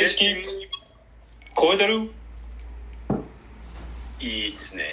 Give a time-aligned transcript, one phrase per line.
[0.00, 0.42] 景色
[1.54, 2.10] 超えてる？
[4.18, 4.84] いいっすね。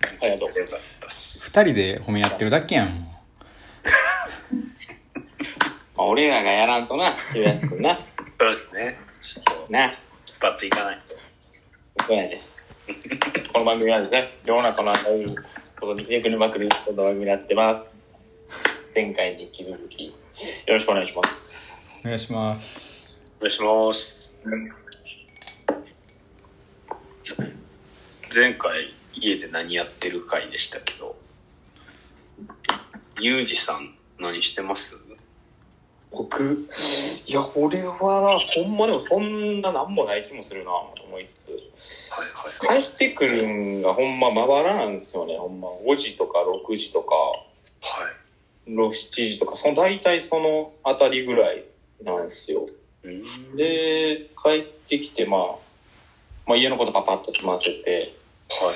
[0.00, 1.40] ありがとうよかったっす。
[1.50, 3.00] 二人で褒め合ってるだけやん。
[5.96, 7.98] まあ、俺らがやらんとなゆうやすくんな
[8.38, 8.96] そうですね。
[9.20, 9.94] ちょっと、な引っ
[10.38, 11.00] 張っていかない
[11.96, 12.04] と。
[12.06, 12.40] そうやね
[13.52, 15.34] この番組はですね世の中のあらゆる
[15.80, 18.44] ことにひねくりまくるこの番組になってます
[18.94, 20.12] 前回に引き続きよ
[20.68, 22.91] ろしくお願いしますお願いします。
[23.42, 24.38] お願いします。
[28.32, 31.16] 前回、家で何やってる回でしたけど、
[33.18, 34.96] ゆうじさん、何してます？
[36.12, 36.68] 僕
[37.26, 42.82] いや俺はなほんまでもそんななんもない気もするなと思いつつはいはい。
[42.84, 47.42] 帰ってくるんがほんままばらなんですよねほんま5時とか6時とかは
[48.68, 48.70] い。
[48.70, 51.64] 7時とかその大体そのあたりぐらい
[52.04, 52.81] なんですようん
[53.56, 55.40] で帰ってきて、まあ、
[56.46, 58.14] まあ家のことパパッと済ませて。
[58.48, 58.72] は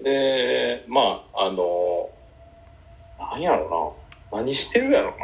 [0.00, 0.04] い。
[0.04, 2.10] でまああの
[3.18, 3.96] なんやろ
[4.32, 4.38] な。
[4.38, 5.16] 何してるやろな。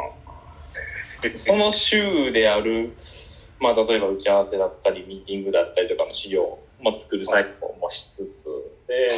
[1.35, 2.93] その週である、
[3.59, 8.49] まあ、例えば打ち合わせだったり、ミーティングだったりとかの資料も作る作業もしつつ、
[8.87, 9.09] で、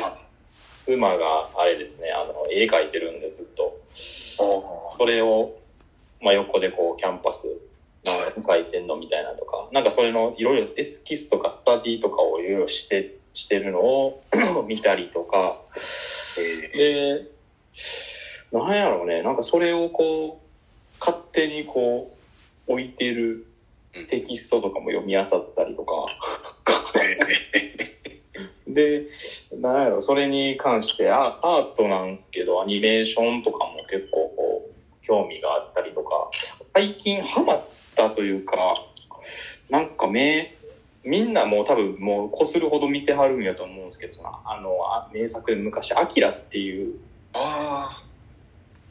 [0.85, 5.57] 妻があれですね、あの、絵描いてるんでずっと、それを、
[6.21, 7.47] まあ、横でこう、キャンパス、
[8.37, 14.21] 描いてんのみたいなとか、なんかそれのいろいろエスキスとかスタディとかをいろいろして、してるのを
[14.67, 15.61] 見たりとか、
[16.73, 17.27] で、
[18.51, 22.11] なんやろうね、なんかそれをこう、勝手にこ
[22.67, 23.45] う、置いてる
[24.07, 26.05] テキストとかも読み漁ったりとか、
[28.67, 29.05] で、
[29.59, 36.29] なんやろ、それに関してアアートなんですけど、アニメーションとかも結構こう、興味があったりとか、
[36.73, 37.63] 最近ハマっ
[37.99, 38.85] たというか、
[39.69, 40.55] なんか目、
[41.03, 46.95] みんなもう多分もうこするほど見てはるんやと思うんですけど、あの、あ名作で昔、アキラっていう、
[47.33, 48.03] あ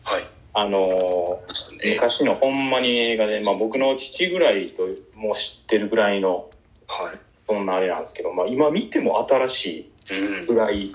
[0.05, 0.11] あ。
[0.11, 0.27] はい。
[0.55, 6.51] あのー昔のほんまに映画で、まあ僕の父ぐらいともう知ってるぐらいの、
[6.87, 7.19] はい。
[7.47, 9.67] そんなあれなんですけど、まあ今見ても新し
[10.11, 10.47] いうん。
[10.47, 10.95] ぐらい。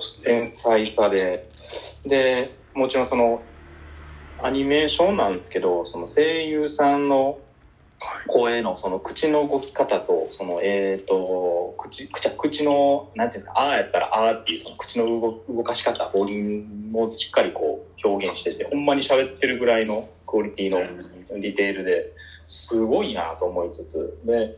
[0.00, 1.46] 繊細さで、
[2.06, 3.42] で、もちろんその、
[4.40, 7.36] アニメーションなんですけど、その声優さんのはい。
[8.26, 20.78] 声のその口の動き方と、その、えっ、と、口、口、口の、なんていうんですか、あーやったらあーっていうその口の動動かし方、母音もしっかりこう表現してて、ほんまに喋ってるぐらいのクオリティの
[21.40, 22.12] ディテールで
[22.44, 24.56] すごいなと思いつつ、で、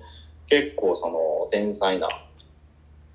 [0.49, 2.09] 結構その繊細な、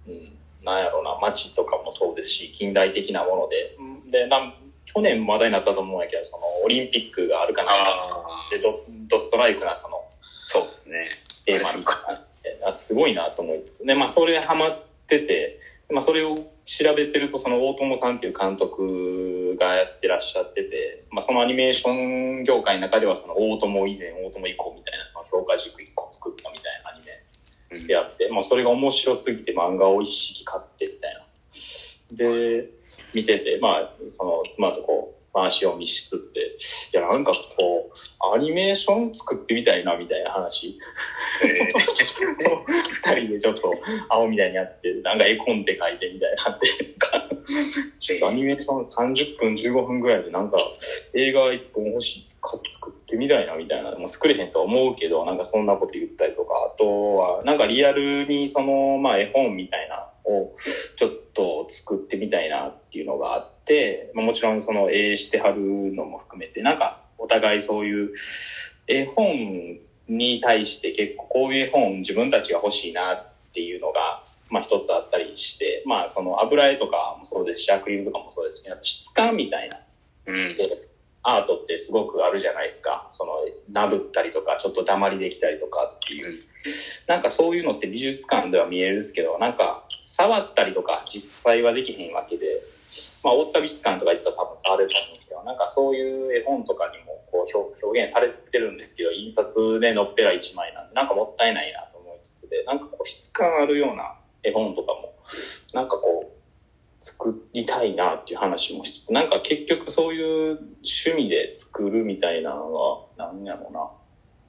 [0.08, 4.54] うん、なんやろうな、街とかもそうですし、近代的なもので、うんで、なん
[4.94, 8.50] 去年話題になったと思うんやけど、そのオリンピックがあるかないかああ。
[8.50, 10.09] でド、ドストライクなその。
[11.50, 11.86] テーマに
[12.66, 13.16] あすごい。
[13.16, 27.02] なと思いつつ、で、まあそれハマってて、まあそれを調べてると、その大友さんっていう監督がやってらっしゃってて、まあそのアニメーション業界の中ではその大友以前、大友以降みたいなその評価軸一個作ったみたいなアニ
[27.80, 31.26] メであって、まあそれが面白すぎて漫画を一式買ってみたいな。
[32.12, 32.70] で、
[33.14, 36.44] 見てて、まあその妻とこう、話を見しつつで、い
[36.94, 40.78] やなんかこう、アニメーション作ってみたいなみたいな話。
[41.42, 43.74] 二人でちょっと
[44.10, 46.68] 青みたいにやって、なんか絵コンテ書いてみたいなって、
[48.00, 50.58] ちょっとアニメーション30分15分ぐらいでなんか
[51.14, 60.54] 映画一本欲しいか作ってみたいなみたいな、もう作れへんとは思うけど、なんかそんなこと言ったりとか、あとはなんかリアルにその、まあ絵本みたいなを
[60.98, 61.19] ちょっと
[61.70, 68.14] 作ってみたいなっていうのがあって、まあ、もちろんその絵してはるのも含めて、なんかお互いそういう
[68.88, 79.78] 絵本に対して結構こういう絵本自分たちが欲しいなっていうのが、まあ一つあったりして、まあその油絵とかもそうですし、アクリルとかもそうですけど、質感みたいな
[80.30, 80.56] うん。
[81.22, 83.08] アートってすごくあるじゃないですか。
[83.10, 83.34] その、
[83.72, 86.40] なぶったりとか、ちょっと黙りできたりとかっていう。
[87.08, 92.64] なんかそういうのって美術館では見えるんですけど、なんか触ったりとか実際はできへんわけで、
[93.24, 105.16] まあ大塚美術館とか行ったら多分触れると思うんけど、なんかそういう絵本とかにもこう表現されてるんですけど、印刷でのっぺら一枚なんで、なんかもったいないなと思いつつで、なんかこう質感あるような絵本とかも、
[105.74, 106.40] なんかこう、
[107.02, 113.90] 作りたいなっていう話もしつつ、なんか結局そういう趣味で作るみたいなのは、なんやろうな。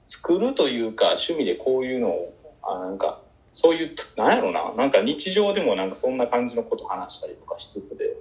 [0.05, 2.33] 作るというか、趣味でこういうのを、
[2.63, 3.20] あなんか、
[3.53, 4.73] そういう、なんやろうな。
[4.75, 8.15] なんか日常でもなんかそんな感じのこと話したりとかしつつで、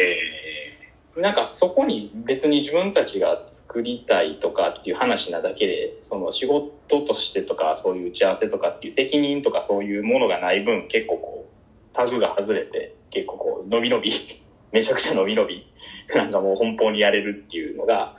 [0.00, 14.12] えなんかそこに別に自分たちが作りたいとかっていう話なだけで、その仕事としてとかそういう打ち合わせとかっていう責任とかそういうものがない分結構こう、タグが外れて結構こう、伸び伸び、
[14.72, 15.66] めちゃくちゃ伸び伸び、
[16.14, 18.16] なんかもう奔放にやれるっていうのが、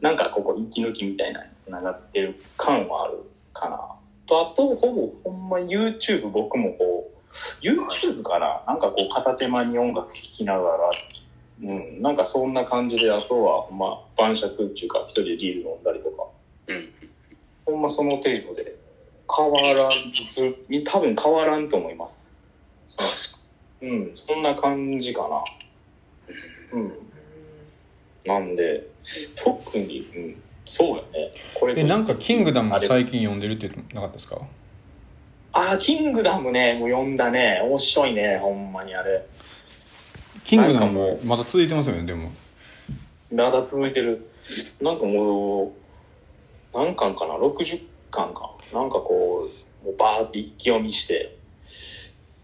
[0.00, 3.18] なんかここ息抜きみたいなのに繋がってる感はある
[3.52, 3.97] かな。
[4.28, 8.62] と、あと、ほぼほんま YouTube 僕もこう、YouTube かな？
[8.66, 10.90] なんかこう片手間に音楽聴きながら、
[11.62, 16.26] うん、なんかそんな感じで、あとはほんま晩酌っていうか一人でビール飲んだりとか、
[16.68, 16.88] うん。
[17.66, 18.76] ほんまその程度で
[19.36, 19.90] 変わら
[20.24, 22.42] ず、多分変わらんと思います。
[23.80, 25.44] うん、そんな感じかな。
[26.72, 26.92] うん。
[28.24, 28.86] なんで、
[29.36, 31.32] 特に、うん、そうやね。
[31.54, 34.38] これとえ、なんか、キングダムも最近読んでるって言ってなかったですか？
[35.52, 37.60] ああ、キングダムね、もう読んだね。
[37.64, 39.24] 面白いね、ほんまにあれ。
[40.44, 42.30] キングダムもまだ続いてますよね、でも。
[43.32, 44.30] まだ続いてる。
[44.82, 45.72] なんかもう、
[46.78, 48.50] 何巻かな ?60 巻か。
[48.74, 49.48] なんかこ
[49.82, 51.34] う、もうバーって一気読みして。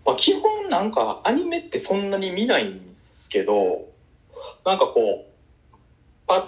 [0.06, 3.86] まあ基本なんかアニメってそんなに見ないんですけど、
[4.64, 5.76] なんかこう、
[6.26, 6.46] パッ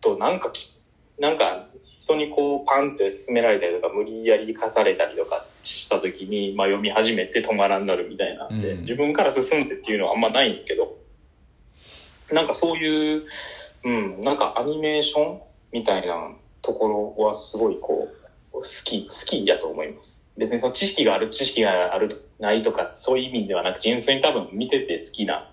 [0.00, 0.74] となんかき、
[1.18, 1.68] なんか
[2.00, 10.98] 人にこうパンって勧められたりとか無理やり課されたりとかした時に、まあ読み始めて止まらんなるみたいなんで、うん自分から進んでっていうのはあんまないんですけど、
[12.32, 13.22] なんかそういう、
[13.84, 15.40] うん、なんかアニメーション
[15.72, 18.08] みたいなところはすごいこ
[18.52, 20.30] う、好き、好きやと思います。
[20.36, 22.08] 別にその知識がある、知識がある、
[22.40, 25.50] ないとか、そういう意味ではなく、純粋に多分見てて好きな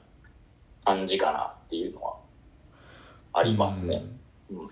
[0.83, 2.15] 感じかなっていうのは
[3.33, 4.03] ありますね。
[4.51, 4.69] うん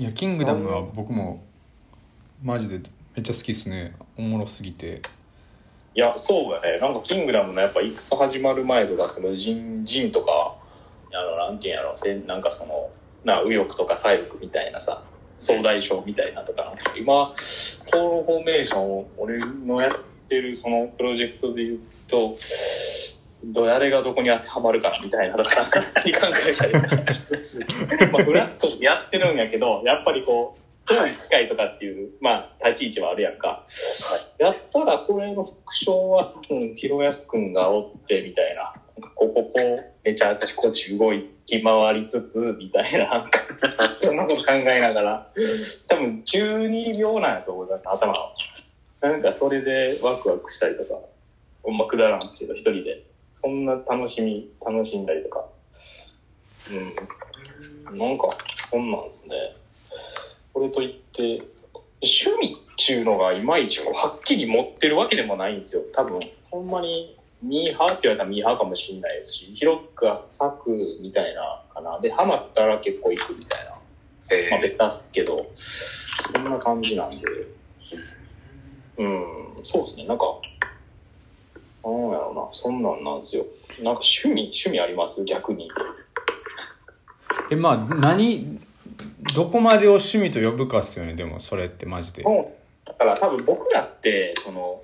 [0.00, 1.42] いや、キングダムは僕も、
[2.40, 2.78] マジで
[3.16, 3.96] めっちゃ好きっすね。
[4.16, 5.02] おもろすぎて。
[5.92, 6.78] いや、そうだね。
[6.78, 10.54] なんか、キングダムのやっぱ戦始まる前とか、その、ジン、ジンとか、
[11.12, 12.90] あの、なんていうんやろ、せなんかその、
[13.24, 15.02] な、右翼とか左翼みたいなさ、
[15.36, 19.92] 総大将みたいなとかなんか、今、コールフォーメーション、俺のやっ
[20.28, 22.36] てるそのプロジェクトで言うと、
[23.44, 27.60] ど誰がどこに当てはまるかみたいなとか、なんか考えたりしつつ、
[28.12, 33.64] まあ、フラットにやってるんやけど、やっぱりこう、党に近いとかっていう、まあ、立ち位置はあるやんか。
[34.38, 38.74] やったら、これの副賞は多分、広安くんがおって、みたいな。
[39.14, 43.28] ここ、こう、めちゃあちこち動いき回りつつ、みたいな、
[44.00, 45.30] そんなこと考えながら、
[45.86, 48.34] 多分、12秒なんやと思います、頭は。
[49.02, 50.98] なんか、それでワクワクしたりとか、
[51.62, 53.07] ほんまくだらんですけど、一人で。
[53.40, 55.44] そんな楽しみ、楽しんだりとか。
[56.72, 57.96] うん。
[57.96, 58.36] なんか、
[58.68, 59.54] そんなんですね。
[60.52, 61.44] これといって、
[62.02, 65.82] 趣味っていうのがいまいちこうはっきり持ってるわけでもないんですよ。
[65.94, 66.20] 多分、
[66.50, 72.00] ほんまにミーハーって言われたらミーハーかもしれないですし、広く浅くみたいなかな。
[72.00, 73.78] で、ハマったら結構行くみたいな。
[74.36, 77.16] えまあ、ベタっすけど、そんな感じなんで。
[78.98, 80.06] うん、そうですね。
[80.06, 80.26] なんか、
[81.84, 83.44] なんやろうな、そんなんなんですよ。
[83.82, 85.24] なんか趣味、趣味あります？
[85.24, 85.70] 逆に。
[87.50, 88.58] え、まあ、何、
[89.34, 92.24] どこまでを趣味と呼ぶかっすよね、でも、それってマジで。
[92.84, 94.82] だから多分僕らって、その、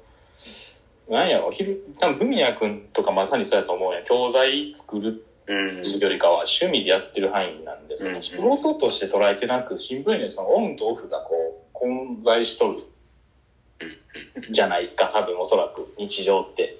[1.08, 1.50] なんやろ、
[1.99, 4.05] 多分、ふみやくんとかまさにそうやと思うやん。
[4.05, 5.82] 教材作るうん。
[6.00, 11.35] よりかは趣味でやってる範囲なんで、そうんの仕事として捉えてなく、シンプルにそのオンとオフがこ
[11.69, 12.79] う、混在しとる
[14.50, 16.76] じゃないですか、多分おそらく日常って。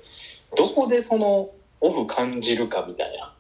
[0.57, 1.51] どこでその
[1.81, 3.33] オフ感じるかみたいな。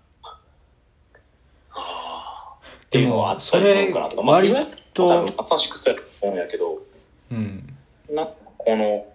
[1.70, 2.54] あ
[2.86, 4.22] っていうのはあったりするのかなとか。
[4.22, 4.54] まあ、割
[4.92, 6.82] と多分まさしくそうやと思うんやけど、
[7.30, 7.76] うん。
[8.10, 9.06] な、この、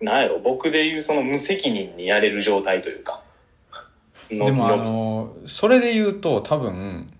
[0.00, 3.22] なんやろ、僕で言うその無責任にやれる状態というか。
[4.36, 7.12] のでもあののそれで言うと多分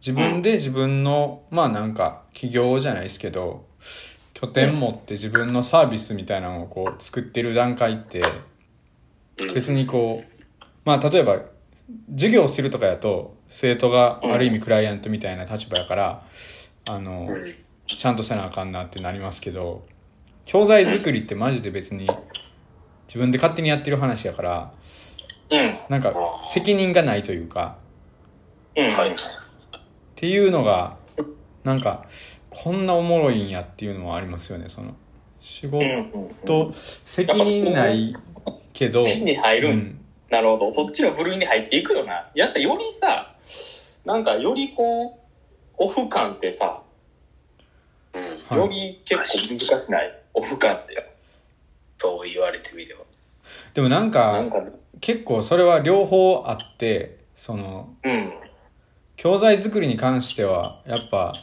[0.00, 3.64] 自分で自分の、まあなんか起業じゃないですけど
[4.40, 8.22] 拠点持って自分のサービスみたいなのをこう作ってる段階って
[9.40, 10.46] うん別にこう
[10.84, 11.40] まあ例えば
[12.12, 16.26] 授業するとかやと生徒がある意味クライアントみたいな立場やから
[16.86, 17.54] あのうん
[17.96, 19.84] ちゃんとせなあかんなってなりますけど
[20.44, 22.08] 教材作りってマジで別に
[23.08, 24.72] 自分で勝手にやってる話やから
[25.50, 25.78] うん。
[25.88, 27.76] なんか責任がないというか。
[28.76, 29.82] っ
[30.14, 30.96] ていうのが
[31.64, 32.06] なんか
[32.50, 34.94] こんなおもろいんやっていうのはありますよねその
[35.40, 36.72] 仕事
[37.06, 38.14] 責任ない
[38.72, 40.70] けど、地に入るんうんなるほど。
[40.70, 42.30] そっちの部類に入っていくよな。
[42.36, 43.34] やったらよりさ、
[44.04, 45.12] なんかよりこう、
[45.76, 46.82] オフ感ってさ、
[48.14, 48.22] うん。
[48.22, 50.22] はいより結構難しない？
[50.34, 51.10] オフ感って。
[51.98, 53.00] そう言われてみれば。
[53.74, 54.62] でもなんかなんか、
[55.00, 58.32] 結構それは両方あってそのうん。
[59.16, 61.34] 教材作りに関してはやっぱ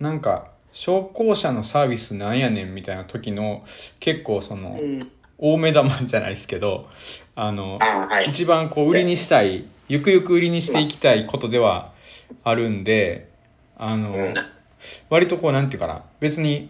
[0.00, 3.64] なんか商工者のサービスなんやねんみたいな時の
[3.98, 5.00] 結構そのうん。
[5.38, 6.88] 大目玉じゃないですけど
[7.34, 7.78] あの。
[8.26, 11.92] 一番こう売りにしたいゆくゆく売りにしていきたいことでは
[12.42, 13.28] あるんで
[13.76, 14.34] あの、うん
[15.08, 16.68] 割とこうなんていうかな別に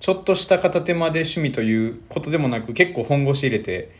[0.00, 3.90] ちょっとした片手間で趣味ということでもなく結構本腰入れて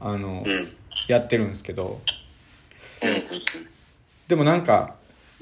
[0.00, 0.76] あの、うん。
[1.08, 2.00] やってるんですけど
[3.02, 3.24] うん。
[4.28, 4.96] でもなんか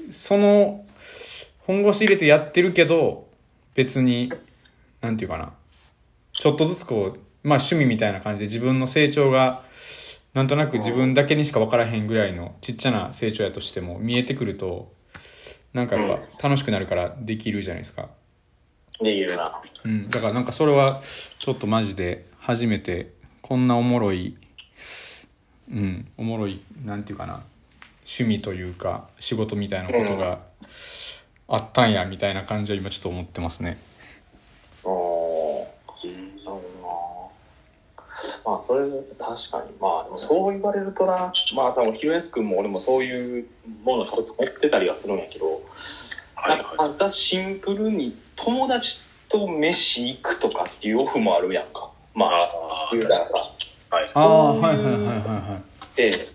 [0.09, 0.85] その
[1.65, 3.27] 本腰入れてやってるけど
[3.75, 4.31] 別に
[5.01, 5.53] なんていうかな
[6.33, 9.63] ちょっとずつこうまあ趣味みたいな感じで自分の成長が
[10.33, 14.91] なんとなく自分だけにしか分からへんぐらいのちっちゃな成長やとしても見えてくると
[15.73, 18.09] なんかやっぱ楽しくなるからできるじゃないですか。
[19.01, 19.61] できるな。
[19.83, 21.01] うん、だからなんかそれは
[21.39, 24.37] ちょっとマジで初めてこんなおもろい
[25.71, 27.43] うんおもろいなんていうかな
[27.99, 30.39] 趣味というか仕事みたいなことが
[31.47, 33.77] あったんやみたいな感じは今ちょっと思ってますね
[34.83, 36.43] おー。
[36.45, 38.57] なるほどな。
[38.57, 39.73] まあ、それ、確かに。
[39.79, 43.45] まあ、でもそう言われるとな、まあ、多分、ヒロエス君も俺もそういう
[43.83, 45.61] ものを持ってたりはするんやけど、
[46.35, 51.89] はいなんか、シンプルに友達と飯行くとかっていうオフもあるやんか。
[52.13, 53.37] まあ、あ言うたらさ。
[53.89, 54.03] はい。
[54.03, 55.61] ああそういうはいはいはいはいは
[55.95, 56.29] で、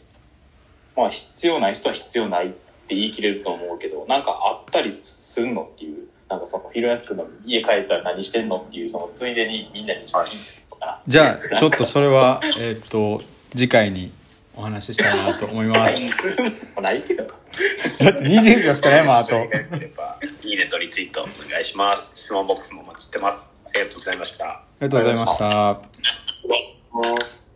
[0.96, 2.54] まあ、必要ない人は必要ない
[2.88, 10.92] って言い切れると思うけど、なんかあったりするのっていう、なんかその、ヒロヤス君の家帰ったら何してんのっていう、その、ついでにみんなにちょっと聞いてとかな。
[10.92, 13.22] い じゃあちょっとそれはえーっと
[13.54, 14.10] 次回に
[14.56, 16.36] お話ししたいなと思います
[16.80, 17.24] ないけど。
[17.24, 19.36] だって20秒しかないもんあと
[20.42, 22.12] いいねとリツイートお願いします。
[22.14, 23.52] 質問ボックスもお待ちしてます。
[23.66, 24.46] ありがとうございました。
[24.46, 25.44] ありがとうございました
[26.92, 27.47] ます。